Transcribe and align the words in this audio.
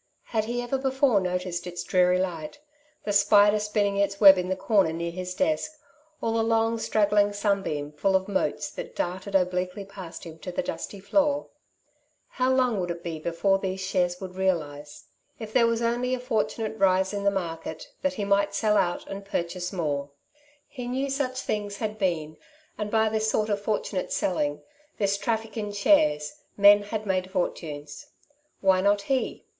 Had 0.23 0.45
he 0.45 0.63
ever 0.63 0.79
before 0.79 1.19
noticed 1.19 1.67
its 1.67 1.83
dreary 1.83 2.17
light— 2.17 2.57
the 3.05 3.13
spider 3.13 3.59
spinning 3.59 3.97
its 3.97 4.19
web 4.19 4.35
in 4.35 4.49
the 4.49 4.55
corner 4.55 4.91
near 4.91 5.11
his 5.11 5.35
desk, 5.35 5.73
or 6.21 6.31
the 6.33 6.41
long 6.41 6.79
straggling 6.79 7.33
sunbeam 7.33 7.91
full 7.91 8.15
of 8.15 8.27
motes 8.27 8.71
that 8.71 8.95
darted 8.95 9.35
obliquely 9.35 9.85
past 9.85 10.23
him 10.23 10.39
to 10.39 10.51
the 10.51 10.63
dusty 10.63 10.99
floor? 10.99 11.49
How 12.29 12.51
long 12.51 12.79
would 12.79 12.89
it 12.89 13.03
be 13.03 13.19
before 13.19 13.59
these 13.59 13.79
shares 13.79 14.19
would 14.19 14.33
realize? 14.33 15.05
If 15.37 15.53
there 15.53 15.67
was 15.67 15.83
only 15.83 16.15
a 16.15 16.19
fortunate 16.19 16.79
rise 16.79 17.13
in 17.13 17.23
the 17.23 17.29
market, 17.29 17.91
that 18.01 18.13
he 18.15 18.25
might 18.25 18.55
sell 18.55 18.77
out 18.77 19.05
and 19.07 19.23
purchase 19.23 19.71
more! 19.71 20.09
He 20.67 20.87
knew 20.87 21.11
such 21.11 21.41
things 21.41 21.77
had 21.77 21.99
been, 21.99 22.37
and 22.75 22.89
by 22.89 23.07
this 23.09 23.29
sort 23.29 23.49
of 23.49 23.61
fortunate 23.61 24.11
selling, 24.11 24.63
this 24.97 25.15
traffic 25.15 25.57
in 25.57 25.71
shares, 25.71 26.41
men 26.57 26.81
had 26.81 27.05
made 27.05 27.29
fortunes. 27.29 28.07
Why 28.61 28.81
not 28.81 29.03
he 29.03 29.45